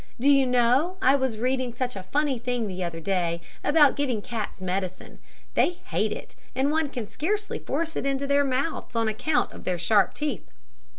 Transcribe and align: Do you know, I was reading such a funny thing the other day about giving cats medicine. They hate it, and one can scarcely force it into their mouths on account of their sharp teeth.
Do 0.19 0.31
you 0.31 0.47
know, 0.47 0.97
I 0.99 1.15
was 1.15 1.37
reading 1.37 1.75
such 1.75 1.95
a 1.95 2.01
funny 2.01 2.39
thing 2.39 2.65
the 2.67 2.83
other 2.83 2.99
day 2.99 3.39
about 3.63 3.95
giving 3.95 4.19
cats 4.23 4.59
medicine. 4.59 5.19
They 5.53 5.73
hate 5.73 6.11
it, 6.11 6.33
and 6.55 6.71
one 6.71 6.89
can 6.89 7.05
scarcely 7.05 7.59
force 7.59 7.95
it 7.95 8.07
into 8.07 8.25
their 8.25 8.43
mouths 8.43 8.95
on 8.95 9.07
account 9.07 9.51
of 9.51 9.63
their 9.63 9.77
sharp 9.77 10.15
teeth. 10.15 10.49